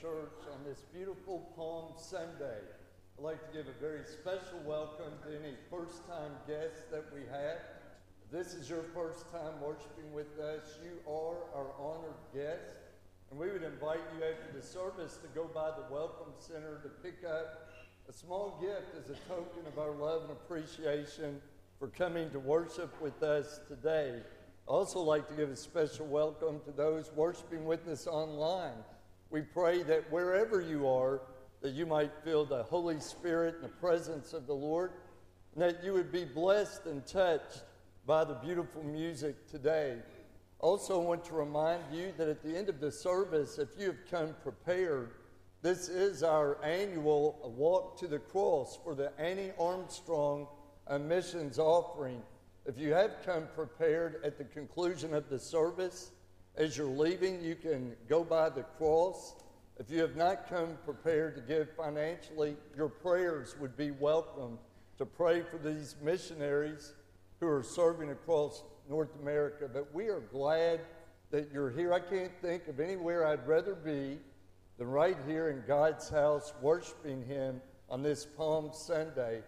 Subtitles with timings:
[0.00, 2.60] Church on this beautiful Palm Sunday.
[3.18, 7.20] I'd like to give a very special welcome to any first time guests that we
[7.30, 7.58] have.
[8.24, 12.78] If this is your first time worshiping with us, you are our honored guest.
[13.30, 16.88] And we would invite you after the service to go by the Welcome Center to
[16.88, 17.68] pick up
[18.08, 21.40] a small gift as a token of our love and appreciation
[21.78, 24.20] for coming to worship with us today.
[24.66, 28.74] Also like to give a special welcome to those worshiping with us online.
[29.30, 31.20] We pray that wherever you are,
[31.62, 34.90] that you might feel the Holy Spirit and the presence of the Lord,
[35.54, 37.62] and that you would be blessed and touched
[38.06, 39.98] by the beautiful music today.
[40.58, 43.86] Also, I want to remind you that at the end of the service, if you
[43.86, 45.12] have come prepared,
[45.62, 50.48] this is our annual walk to the cross for the Annie Armstrong
[51.00, 52.20] missions offering.
[52.68, 56.10] If you have come prepared at the conclusion of the service,
[56.56, 59.36] as you're leaving, you can go by the cross.
[59.78, 64.58] If you have not come prepared to give financially, your prayers would be welcome
[64.98, 66.92] to pray for these missionaries
[67.38, 69.70] who are serving across North America.
[69.72, 70.80] But we are glad
[71.30, 71.92] that you're here.
[71.92, 74.18] I can't think of anywhere I'd rather be
[74.76, 79.42] than right here in God's house, worshiping Him on this Palm Sunday.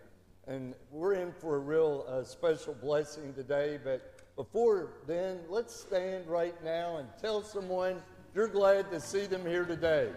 [0.48, 3.78] And we're in for a real uh, special blessing today.
[3.84, 8.00] But before then, let's stand right now and tell someone
[8.34, 10.10] you're glad to see them here today.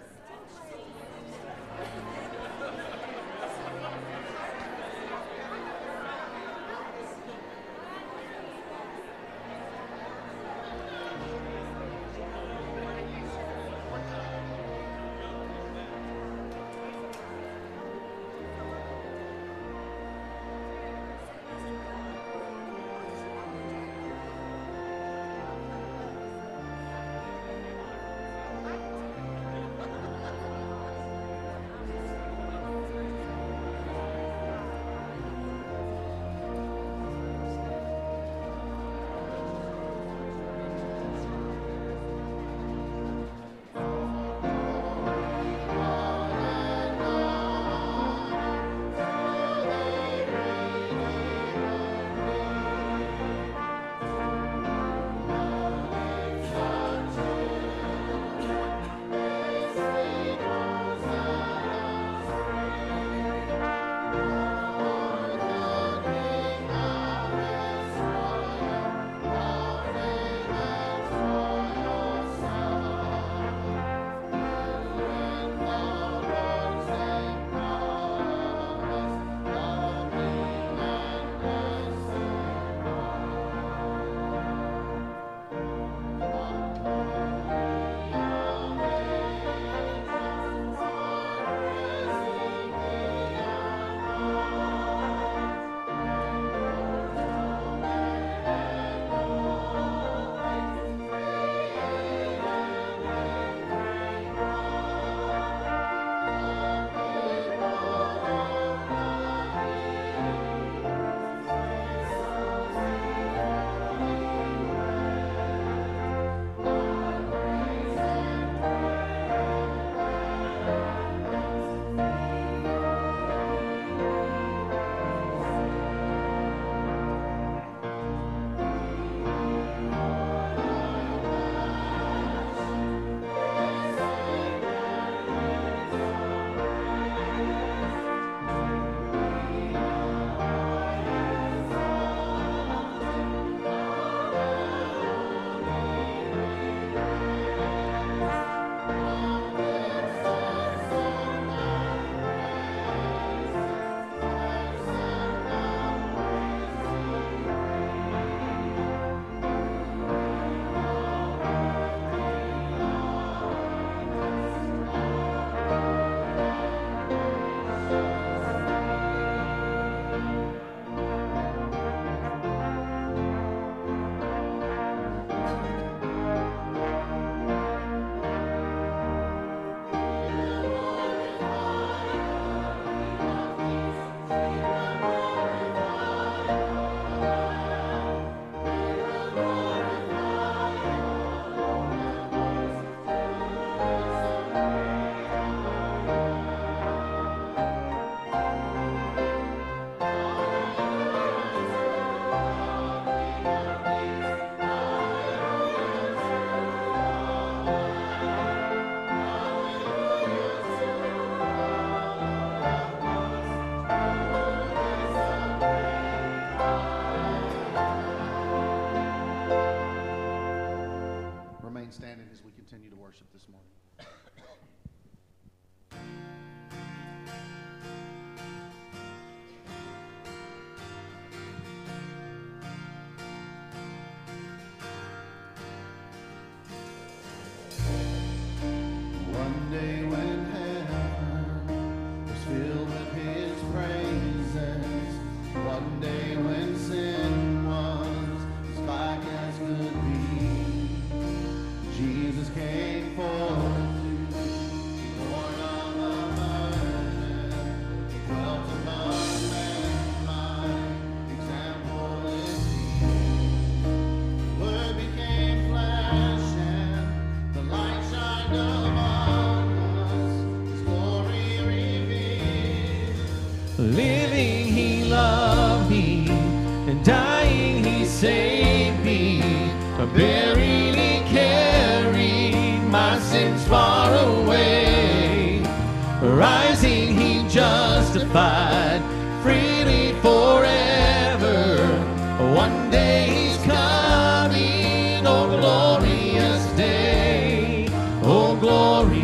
[222.72, 223.81] Continue to worship this morning.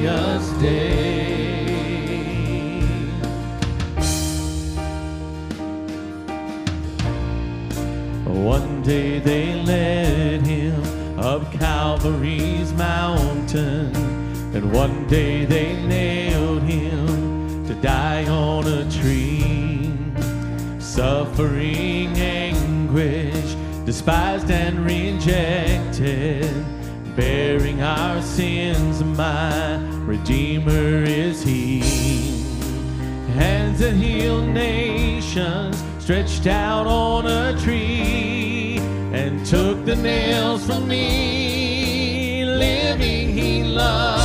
[0.07, 1.65] glorious day.
[8.25, 13.95] One day they led him up Calvary's mountain,
[14.55, 19.93] and one day they nailed him to die on a tree.
[20.79, 26.65] Suffering anguish, despised and rejected
[27.15, 29.86] bearing our sins, my
[36.07, 38.77] stretched out on a tree
[39.11, 42.45] and took the nails from me.
[42.45, 44.16] Living, he loved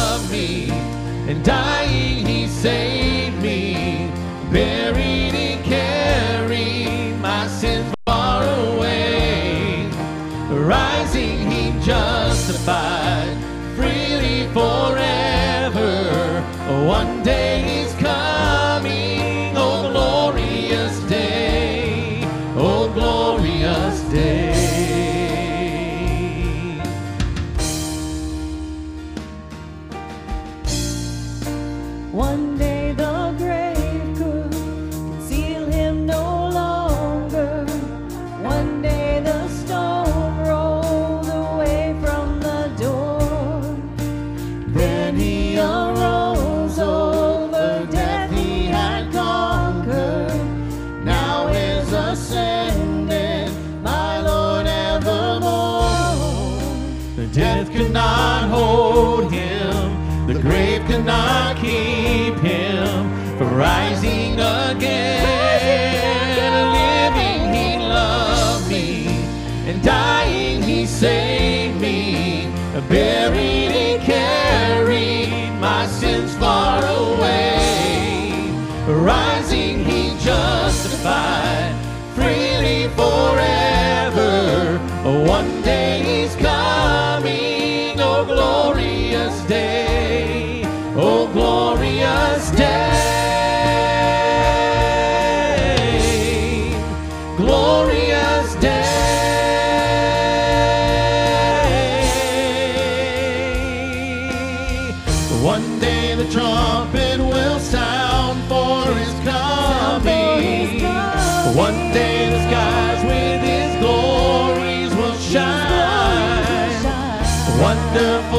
[78.94, 79.31] right.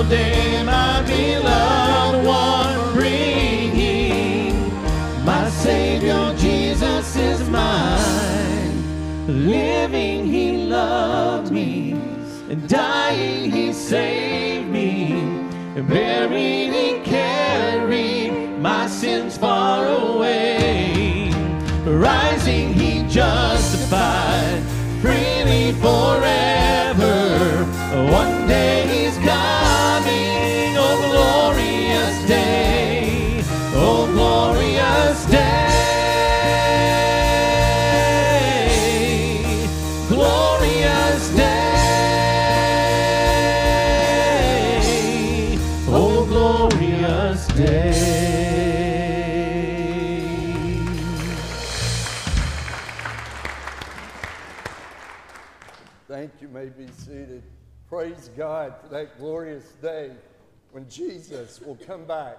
[0.01, 4.55] Day, my beloved one, bringing
[5.23, 8.83] my Savior Jesus is mine.
[9.27, 11.91] Living, He loved me,
[12.49, 15.11] and dying, He saved me,
[15.75, 21.31] and buried, He carried my sins far away.
[21.85, 24.63] Rising, He justified
[25.01, 27.65] freely forever.
[28.11, 29.02] One day
[59.03, 60.11] that glorious day
[60.71, 62.37] when Jesus will come back.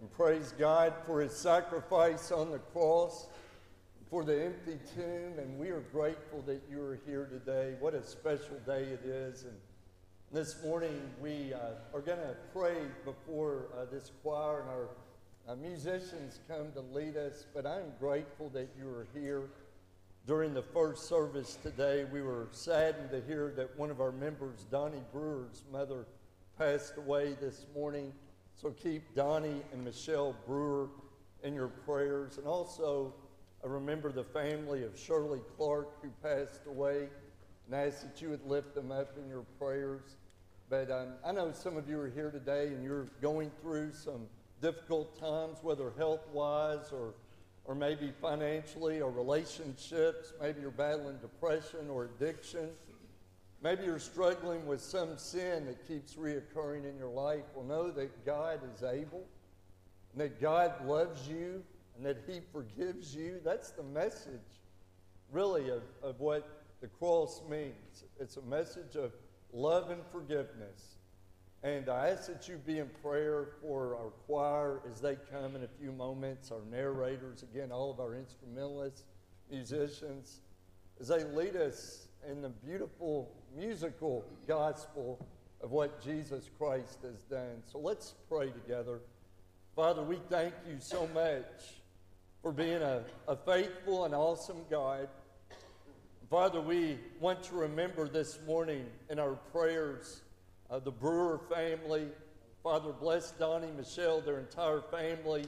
[0.00, 3.26] And praise God for his sacrifice on the cross,
[4.10, 7.76] for the empty tomb, and we are grateful that you are here today.
[7.80, 9.44] What a special day it is.
[9.44, 9.54] And
[10.30, 14.88] this morning we uh, are going to pray before uh, this choir and our
[15.48, 19.44] uh, musicians come to lead us, but I'm grateful that you are here.
[20.26, 24.64] During the first service today, we were saddened to hear that one of our members,
[24.70, 26.06] Donnie Brewer's mother,
[26.56, 28.10] passed away this morning.
[28.54, 30.88] So keep Donnie and Michelle Brewer
[31.42, 32.38] in your prayers.
[32.38, 33.12] And also,
[33.62, 37.10] I remember the family of Shirley Clark who passed away
[37.66, 40.16] and ask that you would lift them up in your prayers.
[40.70, 44.22] But um, I know some of you are here today and you're going through some
[44.62, 47.12] difficult times, whether health wise or,
[47.64, 50.32] or maybe financially or relationships.
[50.40, 52.70] Maybe you're battling depression or addiction.
[53.62, 57.44] Maybe you're struggling with some sin that keeps reoccurring in your life.
[57.54, 59.24] Well, know that God is able
[60.12, 61.62] and that God loves you
[61.96, 63.40] and that He forgives you.
[63.42, 64.60] That's the message,
[65.32, 66.46] really, of, of what
[66.82, 68.04] the cross means.
[68.20, 69.12] It's a message of
[69.52, 70.93] love and forgiveness.
[71.64, 75.62] And I ask that you be in prayer for our choir as they come in
[75.62, 79.04] a few moments, our narrators, again, all of our instrumentalists,
[79.50, 80.42] musicians,
[81.00, 85.26] as they lead us in the beautiful musical gospel
[85.62, 87.62] of what Jesus Christ has done.
[87.72, 89.00] So let's pray together.
[89.74, 91.80] Father, we thank you so much
[92.42, 95.08] for being a, a faithful and awesome God.
[96.28, 100.23] Father, we want to remember this morning in our prayers
[100.74, 102.08] uh, the Brewer family.
[102.64, 105.46] Father, bless Donnie, Michelle, their entire family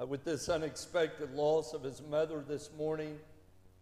[0.00, 3.16] uh, with this unexpected loss of his mother this morning.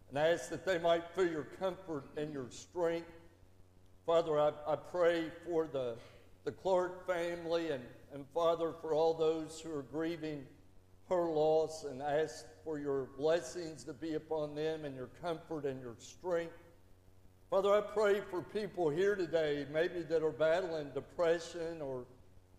[0.09, 3.09] And I ask that they might feel your comfort and your strength.
[4.05, 5.95] Father, I, I pray for the,
[6.43, 10.45] the Clark family and, and Father, for all those who are grieving
[11.09, 15.81] her loss and ask for your blessings to be upon them and your comfort and
[15.81, 16.53] your strength.
[17.49, 22.03] Father, I pray for people here today, maybe that are battling depression or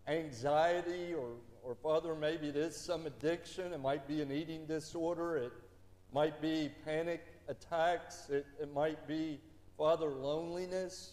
[0.07, 3.75] anxiety, or, or Father, maybe it is some addiction.
[3.75, 5.37] It might be an eating disorder.
[5.37, 5.53] It
[6.15, 8.31] might be panic attacks.
[8.31, 9.41] It, it might be,
[9.77, 11.13] Father, loneliness.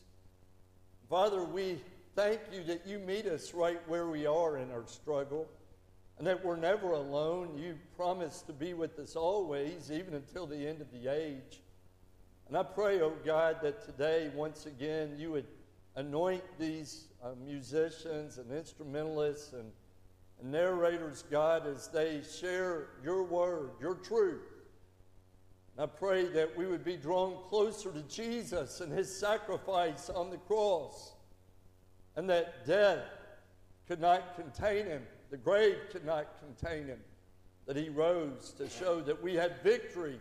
[1.10, 1.82] Father, we
[2.16, 5.50] thank you that you meet us right where we are in our struggle
[6.18, 7.58] and that we're never alone.
[7.58, 11.60] You promise to be with us always, even until the end of the age.
[12.48, 15.48] And I pray, oh God, that today, once again, you would
[15.96, 19.72] anoint these uh, musicians and instrumentalists and,
[20.42, 24.44] and narrators, God, as they share your word, your truth.
[25.76, 30.30] And I pray that we would be drawn closer to Jesus and his sacrifice on
[30.30, 31.14] the cross,
[32.16, 33.04] and that death
[33.88, 37.00] could not contain him, the grave could not contain him,
[37.66, 40.20] that he rose to show that we had victory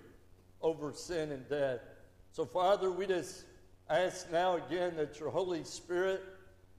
[0.62, 1.80] over sin and death.
[2.34, 3.44] So, Father, we just
[3.88, 6.20] ask now again that your Holy Spirit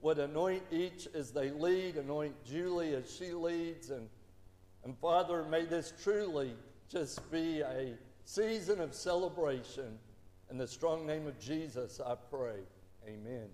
[0.02, 3.88] would anoint each as they lead, anoint Julie as she leads.
[3.88, 4.06] And,
[4.84, 6.52] and Father, may this truly
[6.90, 7.94] just be a
[8.26, 9.98] season of celebration.
[10.50, 12.58] In the strong name of Jesus, I pray.
[13.08, 13.48] Amen.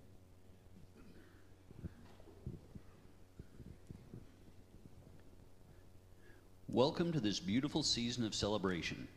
[6.67, 9.07] Welcome to this beautiful season of celebration.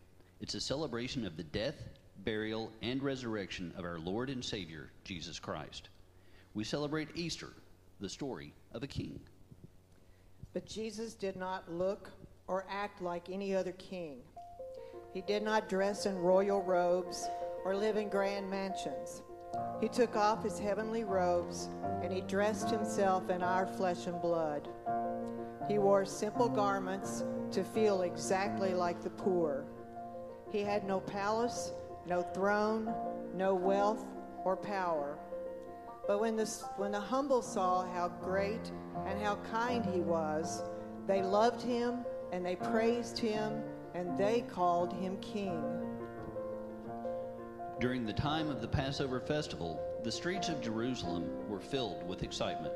[0.41, 1.75] It's a celebration of the death,
[2.25, 5.89] burial, and resurrection of our Lord and Savior, Jesus Christ.
[6.55, 7.53] We celebrate Easter,
[8.01, 9.21] the story of a king.
[10.53, 12.11] But Jesus did not look
[12.49, 14.19] or act like any other king.
[15.13, 17.29] He did not dress in royal robes
[17.65, 19.23] or live in grand mansions.
[19.81, 21.69] He took off his heavenly robes
[22.03, 24.69] and he dressed himself in our flesh and blood.
[25.69, 29.65] He wore simple garments to feel exactly like the poor.
[30.51, 31.73] He had no palace
[32.07, 32.93] no throne,
[33.35, 34.05] no wealth
[34.45, 35.19] or power.
[36.07, 38.71] But when the, when the humble saw how great
[39.07, 40.63] and how kind he was,
[41.07, 43.61] they loved him and they praised him
[43.95, 45.63] and they called him king.
[47.81, 52.73] During the time of the Passover festival, the streets of Jerusalem were filled with excitement.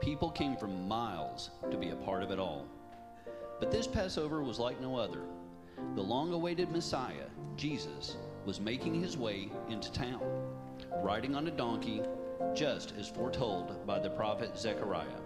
[0.00, 2.66] People came from miles to be a part of it all.
[3.60, 5.22] But this Passover was like no other.
[5.94, 8.16] The long awaited Messiah, Jesus,
[8.48, 10.22] was making his way into town,
[11.02, 12.00] riding on a donkey,
[12.54, 15.20] just as foretold by the prophet Zechariah.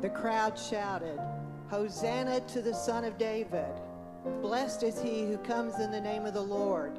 [0.00, 1.20] The crowd shouted,
[1.70, 3.72] Hosanna to the Son of David!
[4.42, 6.98] Blessed is he who comes in the name of the Lord,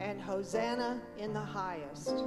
[0.00, 2.24] and Hosanna in the highest.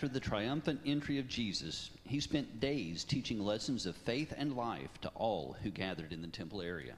[0.00, 4.98] After the triumphant entry of Jesus, he spent days teaching lessons of faith and life
[5.02, 6.94] to all who gathered in the temple area.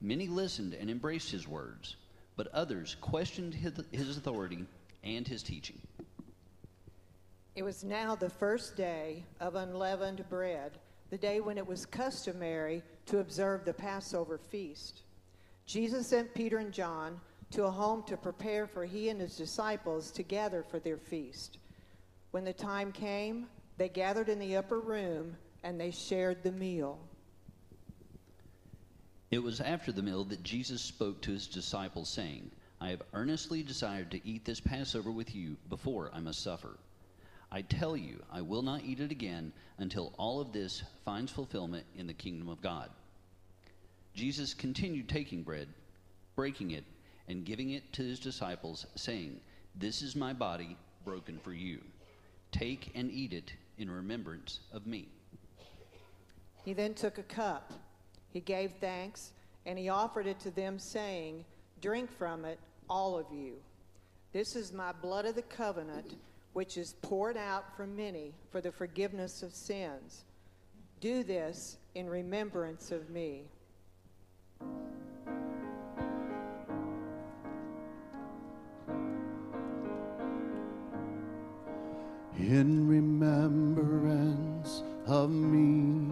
[0.00, 1.94] Many listened and embraced his words,
[2.34, 4.66] but others questioned his, authority
[5.04, 5.80] and his teaching.
[7.54, 10.78] It was now the first day of unleavened bread,
[11.10, 15.02] the day when it was customary to observe the Passover feast.
[15.64, 17.20] Jesus sent Peter and John
[17.52, 21.58] to a home to prepare for he and his disciples to gather for their feast.
[22.30, 26.98] When the time came, they gathered in the upper room and they shared the meal.
[29.30, 33.62] It was after the meal that Jesus spoke to his disciples, saying, I have earnestly
[33.62, 36.78] desired to eat this Passover with you before I must suffer.
[37.52, 41.84] I tell you, I will not eat it again until all of this finds fulfillment
[41.96, 42.90] in the kingdom of God.
[44.14, 45.68] Jesus continued taking bread,
[46.36, 46.84] breaking it,
[47.28, 49.40] and giving it to his disciples, saying,
[49.74, 51.80] This is my body broken for you.
[52.50, 55.08] Take and eat it in remembrance of me.
[56.64, 57.72] He then took a cup.
[58.32, 59.32] He gave thanks,
[59.66, 61.44] and he offered it to them, saying,
[61.80, 62.58] Drink from it,
[62.88, 63.54] all of you.
[64.32, 66.14] This is my blood of the covenant,
[66.52, 70.24] which is poured out for many for the forgiveness of sins.
[71.00, 73.44] Do this in remembrance of me.
[82.40, 86.10] In remembrance of me,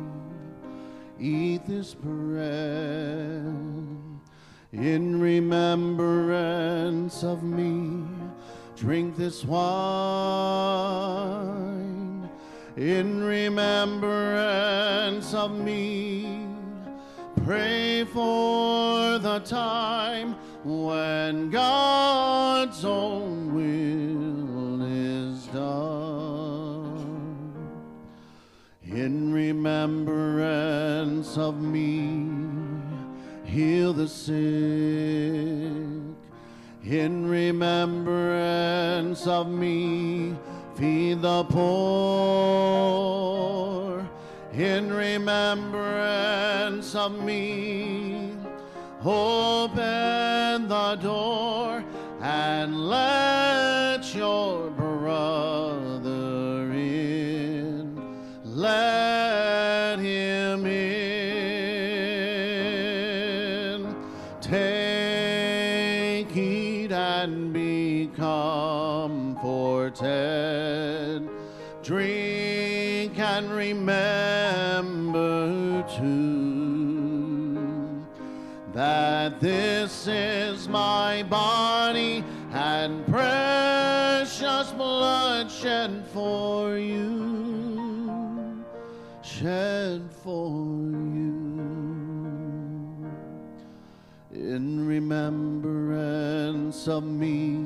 [1.18, 3.46] eat this bread.
[4.72, 8.04] In remembrance of me,
[8.76, 9.58] drink this wine.
[12.76, 16.46] In remembrance of me,
[17.42, 23.37] pray for the time when God's own
[31.36, 32.30] of me,
[33.44, 34.32] heal the sick.
[36.84, 40.36] In remembrance of me,
[40.76, 42.78] feed the poor.
[44.52, 48.32] In remembrance of me,
[49.04, 51.82] open the door
[52.20, 53.57] and let
[79.40, 88.64] this is my body and precious blood shed for you,
[89.22, 91.38] shed for you.
[94.32, 97.58] In remembrance of me,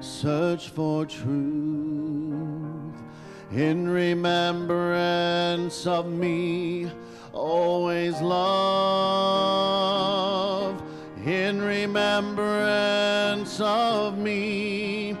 [0.00, 1.24] search for truth.
[3.52, 6.90] In remembrance of me,
[7.34, 9.54] always love.
[11.24, 15.16] In remembrance of me,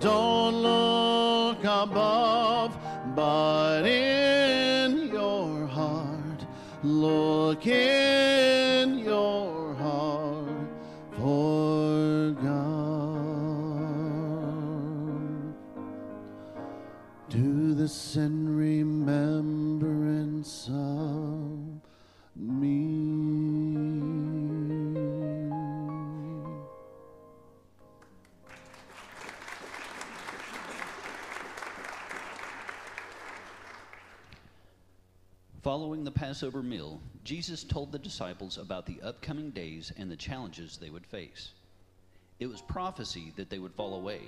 [0.00, 2.76] don't look above,
[3.14, 6.46] but in your heart,
[6.82, 10.48] look in your heart
[11.18, 12.72] for God.
[17.28, 18.91] Do this in remembrance
[36.02, 40.76] Following the Passover meal, Jesus told the disciples about the upcoming days and the challenges
[40.76, 41.52] they would face.
[42.40, 44.22] It was prophecy that they would fall away,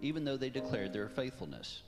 [0.00, 1.82] even though they declared their faithfulness.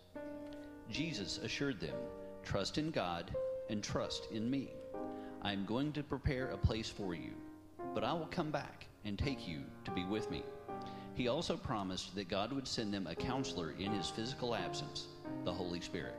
[0.90, 1.94] Jesus assured them,
[2.42, 3.34] Trust in God
[3.70, 4.74] and trust in me.
[5.40, 7.32] I am going to prepare a place for you,
[7.94, 10.42] but I will come back and take you to be with me.
[11.14, 15.06] He also promised that God would send them a counselor in his physical absence,
[15.46, 16.18] the Holy Spirit.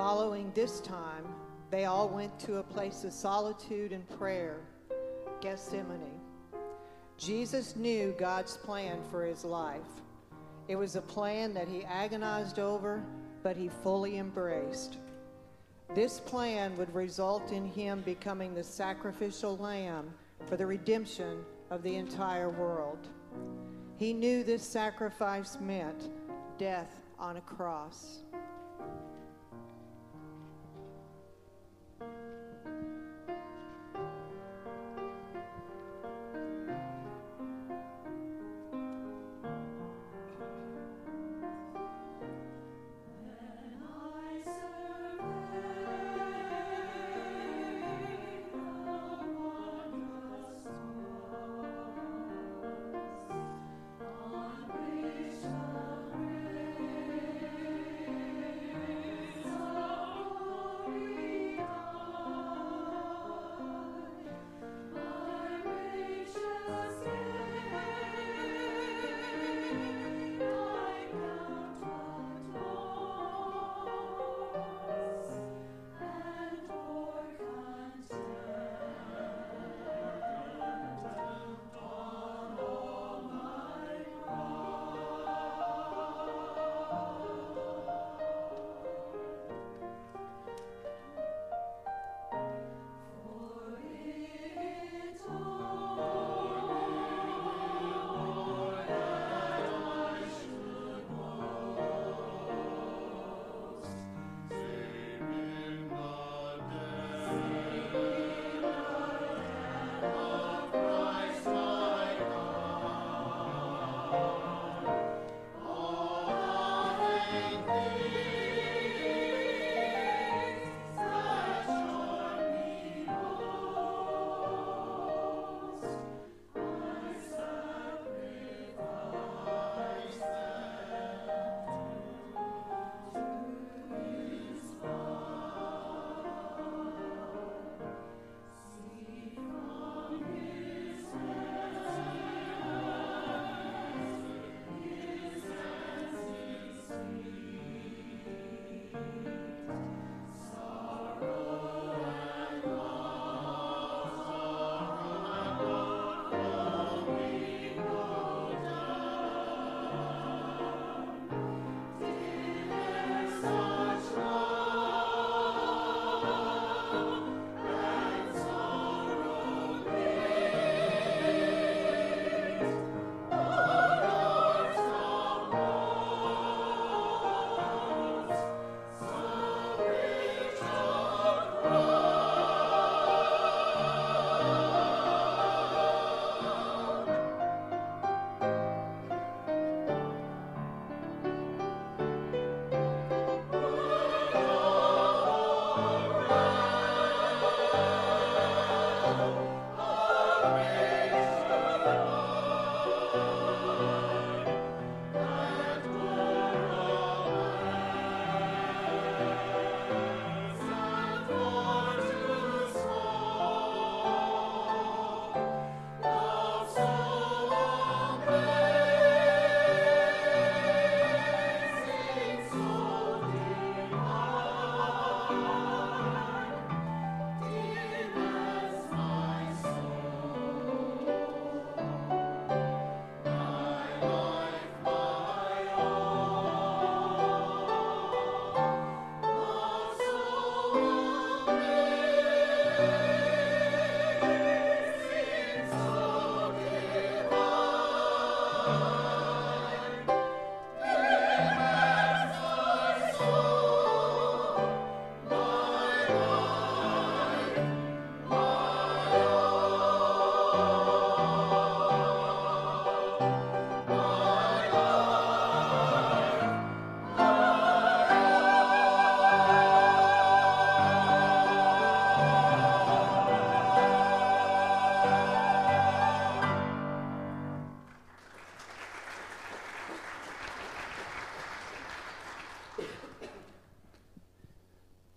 [0.00, 1.26] Following this time,
[1.70, 4.56] they all went to a place of solitude and prayer,
[5.42, 6.18] Gethsemane.
[7.18, 10.00] Jesus knew God's plan for his life.
[10.68, 13.04] It was a plan that he agonized over,
[13.42, 14.96] but he fully embraced.
[15.94, 20.14] This plan would result in him becoming the sacrificial lamb
[20.46, 23.06] for the redemption of the entire world.
[23.98, 26.08] He knew this sacrifice meant
[26.56, 28.20] death on a cross.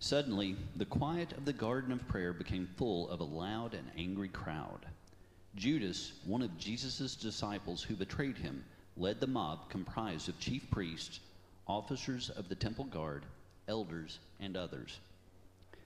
[0.04, 4.28] Suddenly, the quiet of the garden of prayer became full of a loud and angry
[4.28, 4.84] crowd.
[5.54, 8.66] Judas, one of Jesus' disciples who betrayed him,
[8.98, 11.20] led the mob comprised of chief priests,
[11.66, 13.24] officers of the temple guard,
[13.66, 15.00] elders, and others.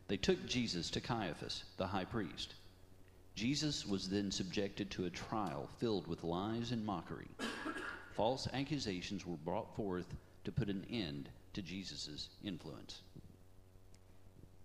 [0.09, 2.55] They took Jesus to Caiaphas, the high priest.
[3.37, 7.29] Jesus was then subjected to a trial filled with lies and mockery.
[8.17, 13.03] False accusations were brought forth to put an end to Jesus' influence.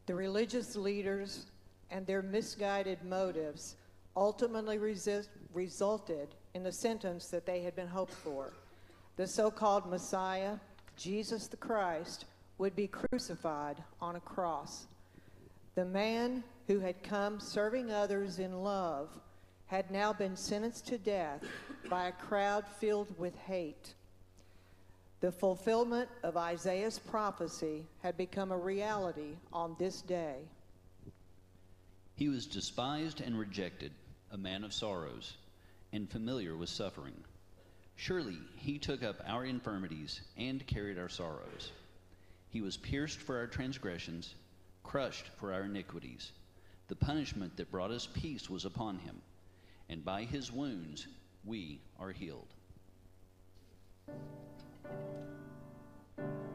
[0.06, 1.46] The religious leaders
[1.90, 3.76] and their misguided motives
[4.16, 8.54] ultimately resist, resulted in the sentence that they had been hoped for.
[9.16, 10.58] The so called Messiah
[10.96, 12.26] Jesus the Christ,
[12.58, 14.88] would be crucified on a cross.
[15.76, 19.10] The man who had come serving others in love
[19.68, 21.44] had now been sentenced to death
[21.90, 23.96] by a crowd filled with hate.
[25.24, 30.40] The fulfillment of Isaiah's prophecy had become a reality on this day.
[32.18, 33.94] He was despised and rejected,
[34.34, 35.38] a man of sorrows,
[35.94, 37.16] and familiar with suffering.
[37.96, 41.72] Surely he took up our infirmities and carried our sorrows.
[42.50, 44.36] He was pierced for our transgressions,
[44.84, 46.34] crushed for our iniquities.
[46.90, 49.22] The punishment that brought us peace was upon him,
[49.88, 51.08] and by his wounds
[51.46, 52.54] we are healed.
[56.18, 56.53] うん。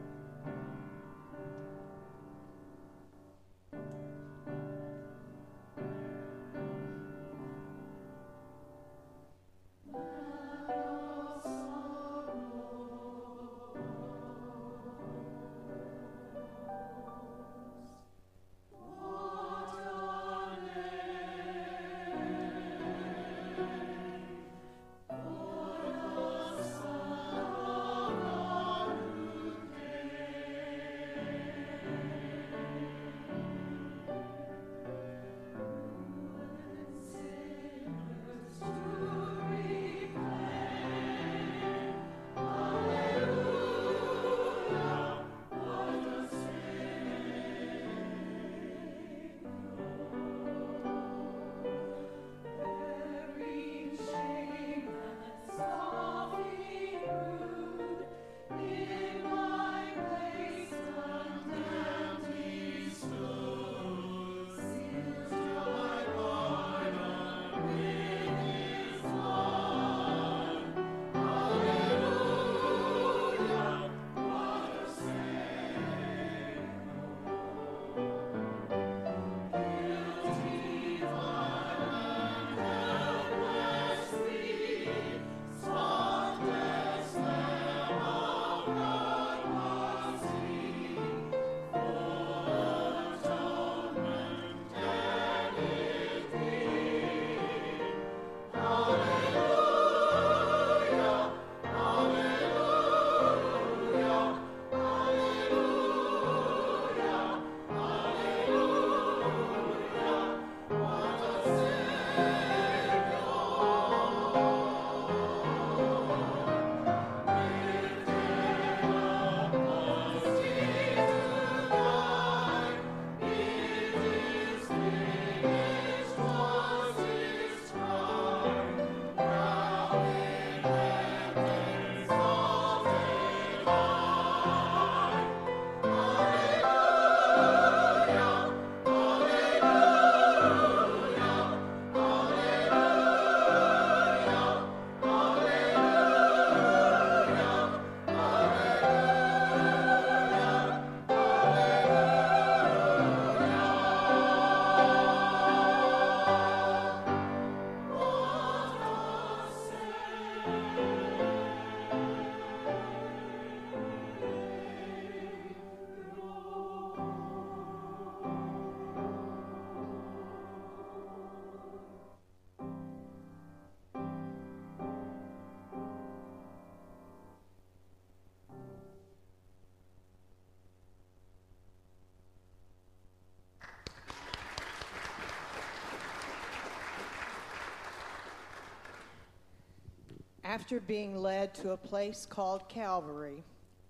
[190.49, 193.43] After being led to a place called Calvary,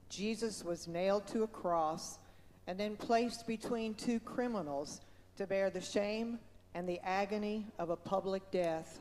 [0.10, 2.20] Jesus was nailed to a cross
[2.68, 4.99] and then placed between two criminals
[5.38, 6.38] to bear the shame
[6.74, 8.99] and the agony of a public death.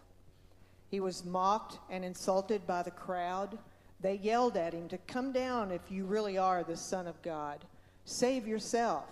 [0.89, 3.59] He was mocked and insulted by the crowd.
[4.01, 7.65] They yelled at him to come down if you really are the Son of God.
[8.05, 9.07] Save yourself.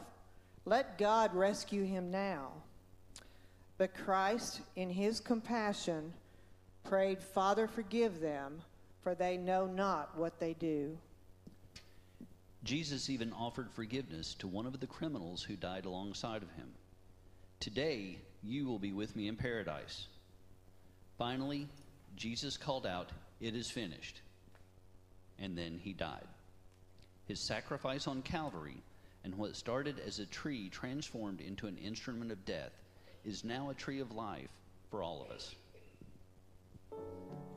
[0.64, 2.52] Let God rescue him now.
[3.76, 6.12] But Christ, in his compassion,
[6.88, 8.60] prayed, Father, forgive them,
[9.02, 10.96] for they know not what they do.
[12.64, 16.68] Jesus even offered forgiveness to one of the criminals who died alongside of him.
[17.60, 20.06] Today, you will be with me in paradise.
[21.18, 21.68] Finally,
[22.16, 23.10] Jesus called out,
[23.40, 24.20] It is finished.
[25.38, 26.26] And then he died.
[27.26, 28.76] His sacrifice on Calvary
[29.24, 32.72] and what started as a tree transformed into an instrument of death
[33.24, 34.48] is now a tree of life
[34.90, 35.54] for all of us.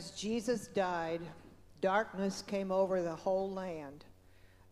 [0.00, 1.20] As Jesus died,
[1.82, 4.06] darkness came over the whole land.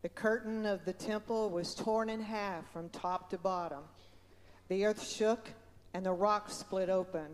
[0.01, 3.83] The curtain of the temple was torn in half from top to bottom.
[4.69, 5.51] The earth shook
[5.93, 7.27] and the rocks split open.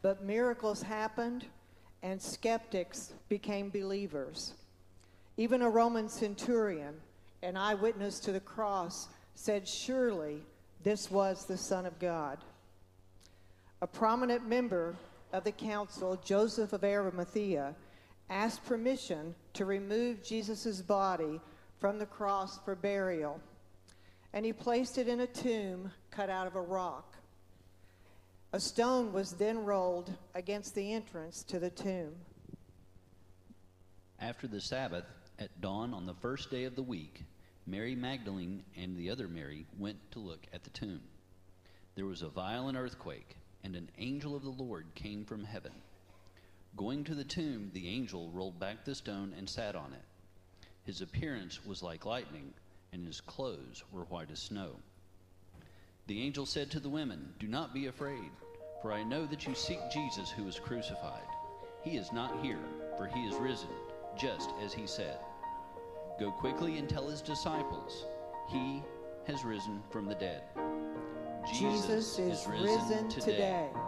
[0.00, 1.44] But miracles happened
[2.02, 4.54] and skeptics became believers.
[5.36, 6.94] Even a Roman centurion,
[7.42, 10.40] an eyewitness to the cross, said, Surely
[10.84, 12.38] this was the Son of God.
[13.82, 14.96] A prominent member
[15.32, 17.74] of the council, Joseph of Arimathea,
[18.30, 21.40] asked permission to remove Jesus' body
[21.78, 23.40] from the cross for burial,
[24.32, 27.16] and he placed it in a tomb cut out of a rock.
[28.52, 32.14] A stone was then rolled against the entrance to the tomb.
[34.20, 35.04] After the Sabbath,
[35.38, 37.24] at dawn on the first day of the week,
[37.66, 41.00] Mary Magdalene and the other Mary went to look at the tomb.
[41.94, 45.72] There was a violent earthquake, and an angel of the Lord came from heaven.
[46.76, 50.04] Going to the tomb, the angel rolled back the stone and sat on it.
[50.84, 52.54] His appearance was like lightning,
[52.92, 54.76] and his clothes were white as snow.
[56.06, 58.30] The angel said to the women, Do not be afraid,
[58.80, 61.26] for I know that you seek Jesus who was crucified.
[61.82, 62.64] He is not here,
[62.96, 63.68] for he is risen,
[64.16, 65.18] just as he said.
[66.18, 68.06] Go quickly and tell his disciples,
[68.48, 68.82] He
[69.26, 70.42] has risen from the dead.
[71.52, 73.68] Jesus, is risen, today.
[73.72, 73.87] Jesus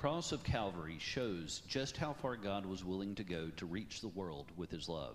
[0.00, 4.08] cross of Calvary shows just how far God was willing to go to reach the
[4.08, 5.14] world with his love.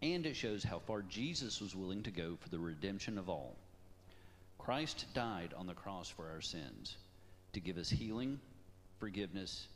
[0.00, 3.56] And it shows how far Jesus was willing to go for the redemption of all.
[4.58, 6.98] Christ died on the cross for our sins
[7.52, 8.38] to give us healing,
[9.00, 9.66] forgiveness,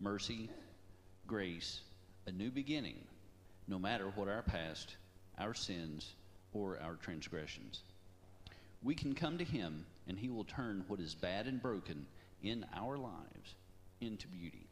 [0.00, 0.50] mercy,
[1.26, 1.80] grace,
[2.26, 3.02] a new beginning,
[3.68, 4.96] no matter what our past,
[5.38, 6.12] our sins,
[6.52, 7.80] or our transgressions.
[8.82, 12.04] We can come to him and he will turn what is bad and broken
[12.42, 13.54] in our lives
[14.02, 14.66] into beauty.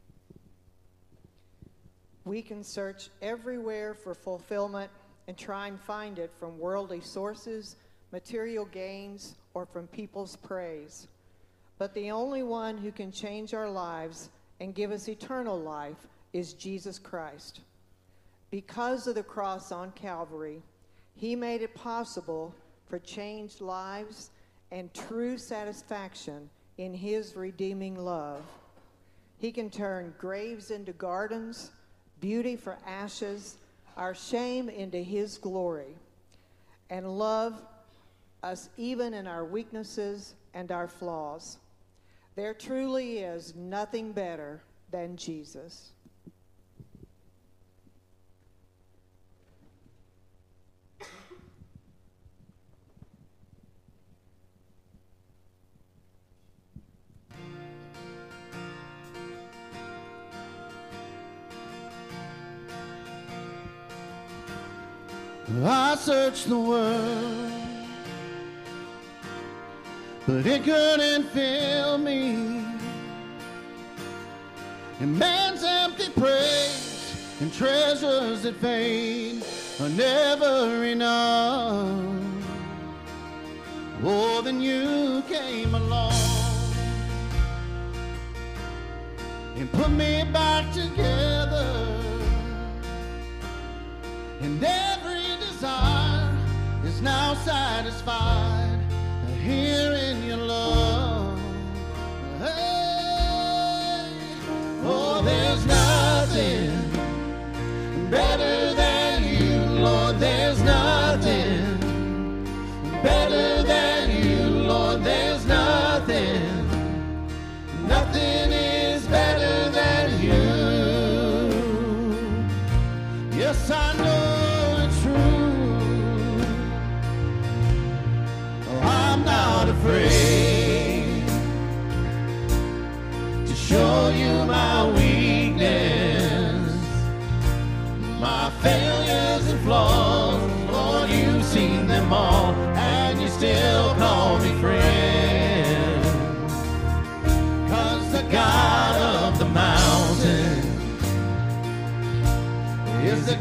[2.24, 4.90] We can search everywhere for fulfillment
[5.26, 7.76] and try and find it from worldly sources,
[8.12, 11.08] material gains, or from people's praise.
[11.78, 14.28] But the only one who can change our lives
[14.60, 17.60] and give us eternal life is Jesus Christ.
[18.50, 20.62] Because of the cross on Calvary,
[21.14, 22.54] he made it possible
[22.88, 24.30] for changed lives
[24.70, 28.42] and true satisfaction in his redeeming love.
[29.40, 31.70] He can turn graves into gardens,
[32.20, 33.56] beauty for ashes,
[33.96, 35.96] our shame into his glory,
[36.90, 37.62] and love
[38.42, 41.56] us even in our weaknesses and our flaws.
[42.36, 44.60] There truly is nothing better
[44.90, 45.92] than Jesus.
[65.64, 67.52] I searched the world,
[70.26, 72.64] but it couldn't fill me.
[75.00, 79.42] And man's empty praise and treasures that fade
[79.80, 81.88] are never enough.
[84.02, 86.12] Oh, then you came along
[89.56, 91.96] and put me back together.
[94.40, 94.99] And every
[95.60, 96.34] desire
[96.84, 98.80] is now satisfied.
[99.42, 99.89] Here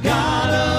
[0.04, 0.79] God of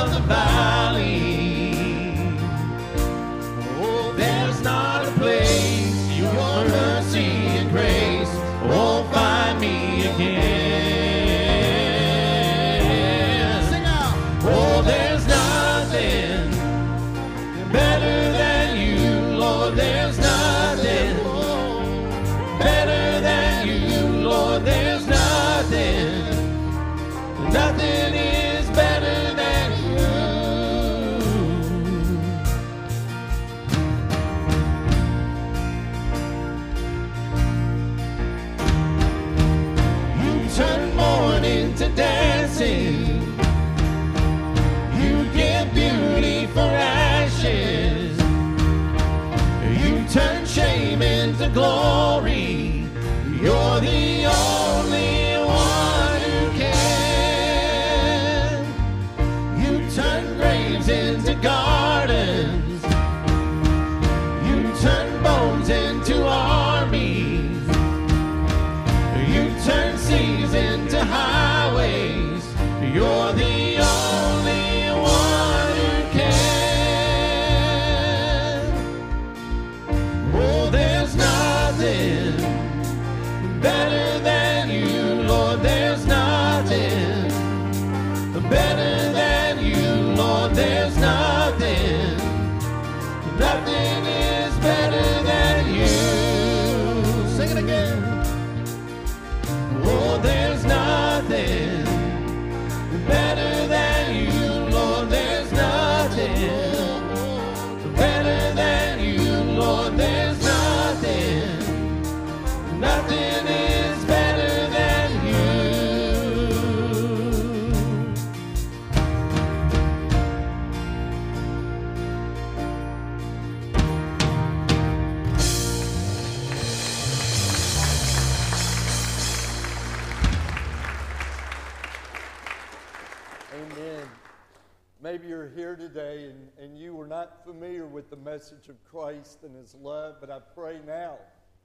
[137.50, 141.18] familiar with the message of Christ and his love, but I pray now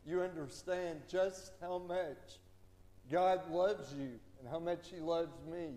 [0.04, 2.40] you understand just how much
[3.12, 4.10] God loves you
[4.40, 5.74] and how much he loves me.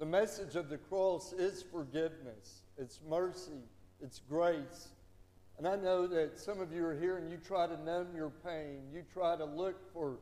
[0.00, 3.62] The message of the cross is forgiveness, it's mercy,
[4.02, 4.88] it's grace.
[5.56, 8.30] And I know that some of you are here and you try to numb your
[8.30, 8.80] pain.
[8.92, 10.16] You try to look for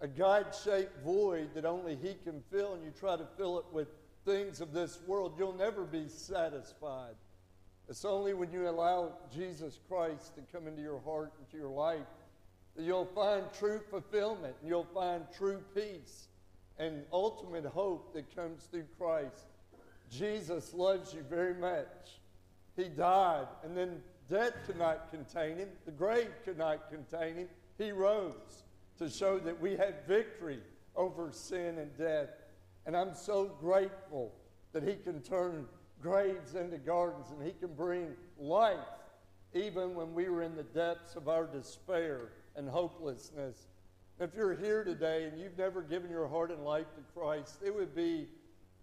[0.00, 3.64] a God shaped void that only He can fill, and you try to fill it
[3.72, 3.88] with
[4.24, 5.34] things of this world.
[5.36, 7.16] You'll never be satisfied.
[7.90, 11.74] It's only when you allow Jesus Christ to come into your heart, and into your
[11.74, 12.06] life,
[12.76, 16.28] that you'll find true fulfillment, and you'll find true peace
[16.78, 19.46] and ultimate hope that comes through Christ.
[20.08, 22.20] Jesus loves you very much.
[22.76, 27.48] He died, and then death could not contain him, the grave could not contain him.
[27.76, 28.62] He rose
[28.98, 30.60] to show that we had victory
[30.94, 32.28] over sin and death.
[32.86, 34.32] And I'm so grateful
[34.72, 35.66] that He can turn
[36.00, 38.78] graves into gardens and He can bring life
[39.52, 43.66] even when we were in the depths of our despair and hopelessness.
[44.18, 47.74] If you're here today and you've never given your heart and life to Christ, it
[47.74, 48.28] would be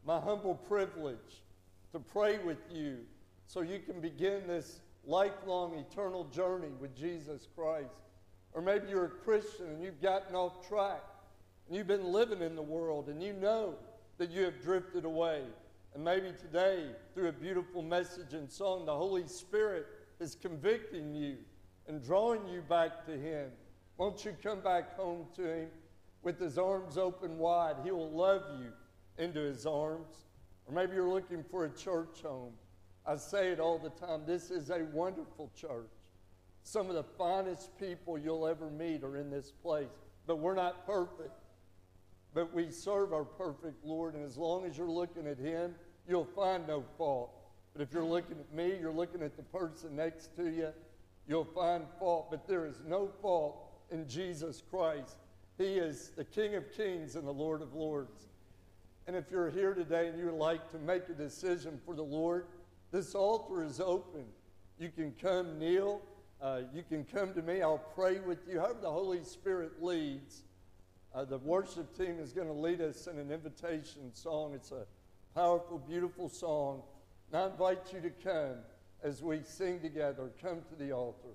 [0.05, 1.43] my humble privilege
[1.91, 2.97] to pray with you
[3.45, 7.87] so you can begin this lifelong eternal journey with Jesus Christ.
[8.53, 11.03] Or maybe you're a Christian and you've gotten off track
[11.67, 13.75] and you've been living in the world and you know
[14.17, 15.43] that you have drifted away.
[15.97, 19.87] And maybe today, through a beautiful message and song, the Holy Spirit
[20.19, 21.37] is convicting you
[21.87, 23.49] and drawing you back to Him.
[23.97, 25.69] Won't you come back home to Him
[26.21, 27.77] with His arms open wide?
[27.83, 28.67] He will love you
[29.17, 30.27] into His arms.
[30.67, 32.53] Or maybe you're looking for a church home.
[33.03, 35.89] I say it all the time this is a wonderful church.
[36.61, 39.89] Some of the finest people you'll ever meet are in this place.
[40.27, 41.33] But we're not perfect.
[42.35, 45.73] But we serve our perfect Lord, and as long as you're looking at Him,
[46.07, 47.31] you'll find no fault.
[47.73, 50.69] But if you're looking at me, you're looking at the person next to you,
[51.27, 52.31] you'll find fault.
[52.31, 53.57] But there is no fault
[53.91, 55.17] in Jesus Christ.
[55.57, 58.29] He is the King of kings and the Lord of lords.
[59.07, 62.03] And if you're here today and you would like to make a decision for the
[62.03, 62.45] Lord,
[62.91, 64.25] this altar is open.
[64.79, 66.01] You can come kneel.
[66.41, 67.61] Uh, you can come to me.
[67.61, 68.59] I'll pray with you.
[68.59, 70.43] However, the Holy Spirit leads.
[71.15, 74.53] Uh, the worship team is going to lead us in an invitation song.
[74.53, 74.85] It's a
[75.37, 76.81] powerful, beautiful song.
[77.31, 78.55] And I invite you to come
[79.03, 80.31] as we sing together.
[80.41, 81.27] Come to the altar.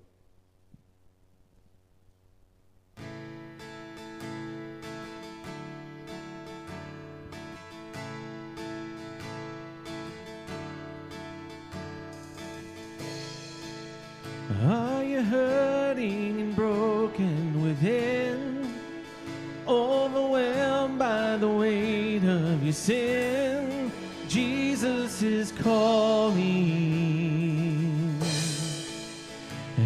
[14.65, 18.69] Are you hurting and broken within?
[19.65, 23.62] Overwhelmed by the weight of your sin?
[24.33, 26.41] Jesus is calling.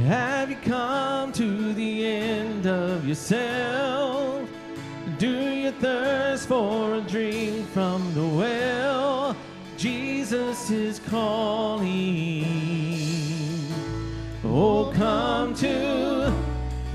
[0.06, 4.48] Have you come to the end of yourself?
[5.18, 9.36] Do you thirst for a drink from the well?
[9.76, 12.46] Jesus is calling.
[14.46, 16.34] Oh, come to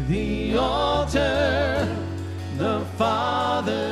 [0.08, 1.86] the altar.
[2.56, 3.91] The Father's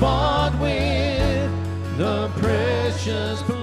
[0.00, 3.57] bought with the precious blood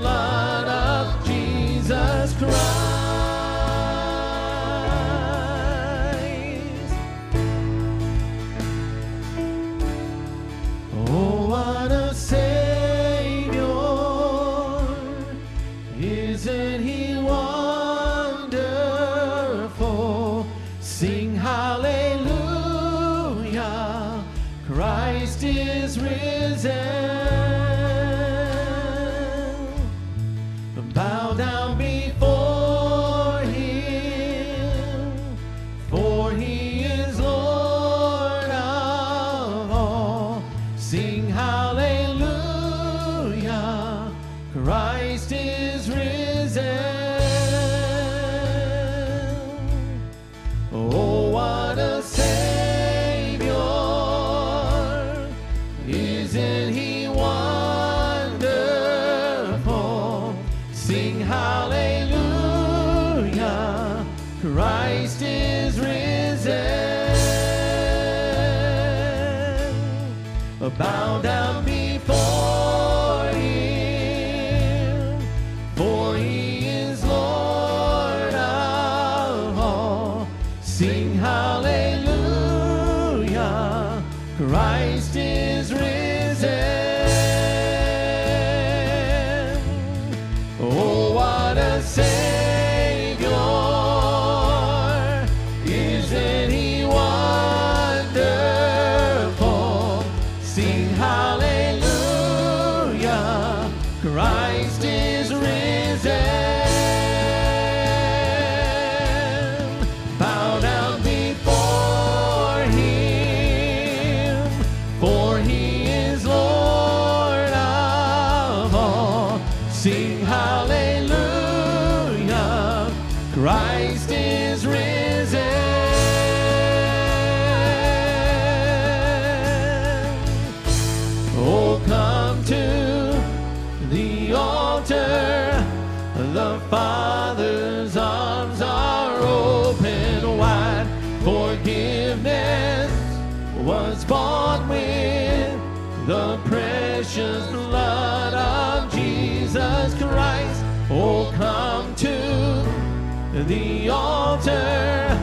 [153.47, 155.19] the altar.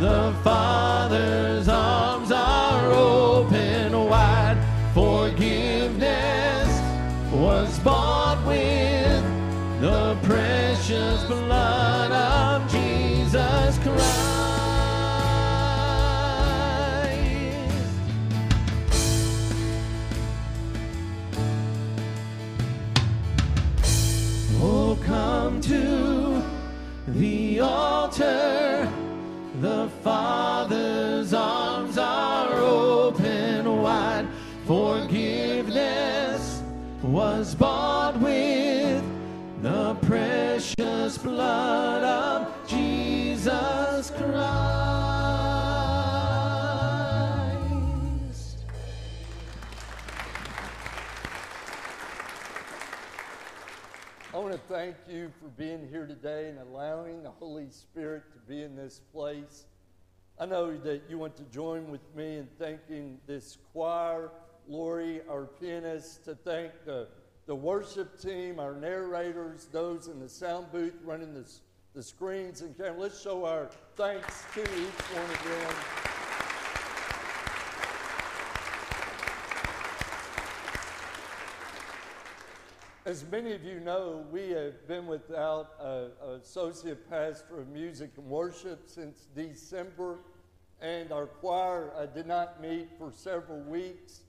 [0.00, 0.91] The Father's
[30.02, 34.26] Father's arms are open wide.
[34.66, 36.60] Forgiveness
[37.02, 39.04] was bought with
[39.62, 44.32] the precious blood of Jesus Christ.
[54.34, 58.38] I want to thank you for being here today and allowing the Holy Spirit to
[58.52, 59.66] be in this place.
[60.38, 64.30] I know that you want to join with me in thanking this choir,
[64.66, 67.08] Lori, our pianist, to thank the,
[67.46, 71.44] the worship team, our narrators, those in the sound booth running the,
[71.94, 72.98] the screens and camera.
[72.98, 75.76] Let's show our thanks to each one of them.
[83.04, 88.26] As many of you know, we have been without an associate pastor of music and
[88.26, 90.20] worship since December,
[90.80, 94.20] and our choir uh, did not meet for several weeks.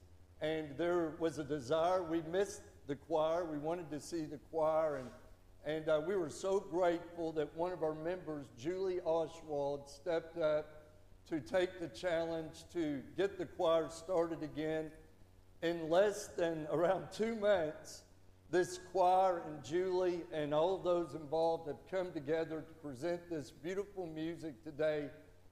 [0.42, 2.02] And there was a desire.
[2.02, 3.46] We missed the choir.
[3.46, 5.10] We wanted to see the choir, and
[5.66, 10.66] and uh, we were so grateful that one of our members, Julie Oswald, stepped up
[11.30, 14.90] to take the challenge to get the choir started again.
[15.62, 18.03] In less than around two months,
[18.54, 24.06] this choir and Julie and all those involved have come together to present this beautiful
[24.06, 25.10] music today.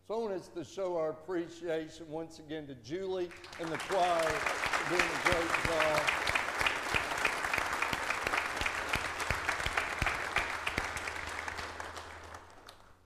[0.08, 3.30] So I want us to show our appreciation once again to Julie
[3.60, 6.02] and the choir for doing a great job.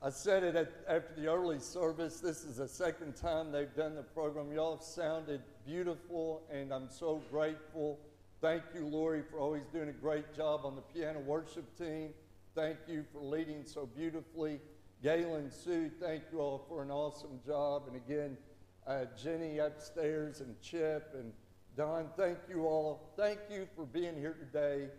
[0.02, 2.20] I said it at, after the early service.
[2.20, 4.52] This is the second time they've done the program.
[4.52, 7.98] Y'all sounded beautiful, and I'm so grateful.
[8.42, 12.10] Thank you, Lori, for always doing a great job on the piano worship team.
[12.54, 14.60] Thank you for leading so beautifully.
[15.02, 17.84] Galen, Sue, thank you all for an awesome job.
[17.88, 18.38] And again,
[18.86, 21.32] uh, Jenny upstairs and Chip and
[21.78, 23.14] Don, thank you all.
[23.16, 24.90] Thank you for being here today,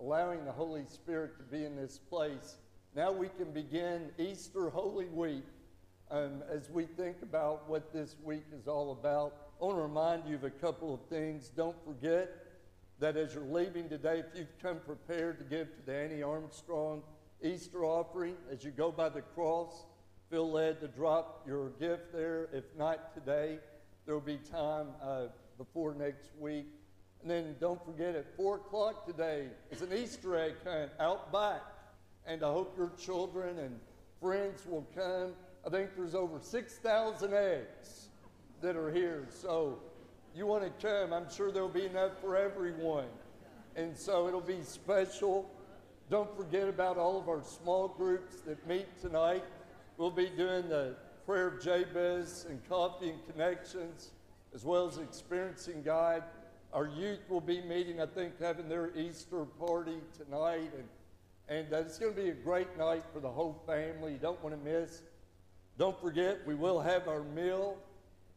[0.00, 2.56] allowing the Holy Spirit to be in this place.
[2.94, 5.44] Now we can begin Easter Holy Week
[6.12, 9.34] um, as we think about what this week is all about.
[9.60, 11.48] I want to remind you of a couple of things.
[11.48, 12.43] Don't forget
[13.00, 17.02] that as you're leaving today, if you've come prepared to give to the Annie Armstrong
[17.42, 19.84] Easter offering, as you go by the cross,
[20.30, 22.48] feel led to drop your gift there.
[22.52, 23.58] If not today,
[24.06, 25.26] there will be time uh,
[25.58, 26.66] before next week.
[27.22, 31.62] And then don't forget at 4 o'clock today is an Easter egg hunt out back.
[32.26, 33.80] And I hope your children and
[34.20, 35.32] friends will come.
[35.66, 38.08] I think there's over 6,000 eggs
[38.60, 39.26] that are here.
[39.30, 39.78] So
[40.34, 43.06] you want to come, I'm sure there'll be enough for everyone.
[43.76, 45.48] And so it'll be special.
[46.10, 49.44] Don't forget about all of our small groups that meet tonight.
[49.96, 54.10] We'll be doing the prayer of Jabez and coffee and connections,
[54.54, 56.24] as well as experiencing God.
[56.72, 60.72] Our youth will be meeting, I think, having their Easter party tonight.
[60.76, 60.88] And,
[61.48, 64.12] and uh, it's going to be a great night for the whole family.
[64.12, 65.02] You don't want to miss.
[65.78, 67.76] Don't forget, we will have our meal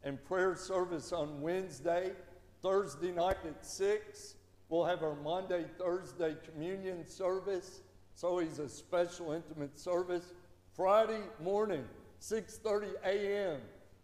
[0.07, 2.13] and prayer service on Wednesday.
[2.61, 4.35] Thursday night at 6,
[4.69, 7.81] we'll have our Maundy, Thursday communion service.
[8.13, 10.33] It's always a special, intimate service.
[10.73, 11.83] Friday morning,
[12.21, 13.59] 6.30 a.m.,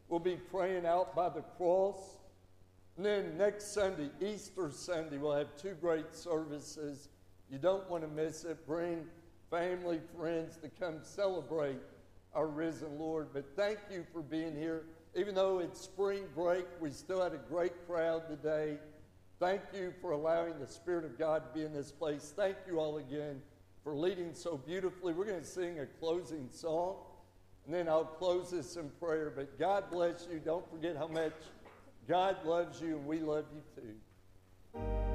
[0.10, 2.18] we'll be praying out by the cross.
[2.98, 7.08] And then next Sunday, Easter Sunday, we'll have two great services.
[7.50, 8.68] You don't want to miss it.
[8.68, 9.06] Bring
[9.50, 11.80] family, friends to come celebrate
[12.36, 13.30] our risen Lord.
[13.32, 14.84] But thank you for being here.
[15.16, 18.78] Even though it's spring break, we still had a great crowd today.
[19.40, 22.34] Thank you for allowing the Spirit of God to be in this place.
[22.36, 23.42] Thank you all again
[23.84, 25.14] for leading so beautifully.
[25.14, 26.96] We're going to sing a closing song,
[27.66, 29.32] and then I'll close this in prayer.
[29.36, 30.40] But God bless you.
[30.40, 31.34] Don't forget how much
[32.08, 35.13] God loves you, and we love you too.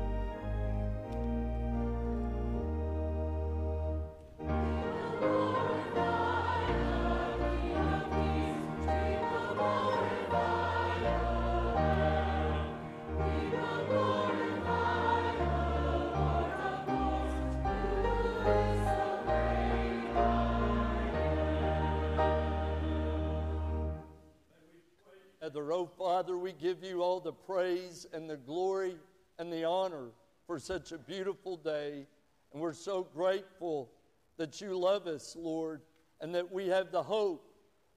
[25.57, 28.97] Oh Father, we give you all the praise and the glory
[29.39, 30.09] and the honor
[30.47, 32.07] for such a beautiful day.
[32.53, 33.91] And we're so grateful
[34.37, 35.83] that you love us, Lord,
[36.21, 37.45] and that we have the hope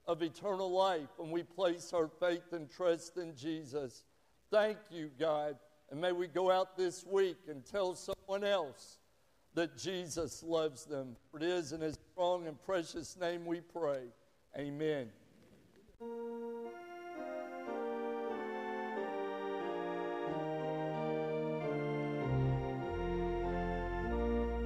[0.06, 4.04] of eternal life when we place our faith and trust in Jesus.
[4.50, 5.56] Thank you, God.
[5.90, 8.98] And may we go out this week and tell someone else
[9.54, 11.16] that Jesus loves them.
[11.30, 14.00] For it is in his strong and precious name we pray.
[14.58, 15.08] Amen.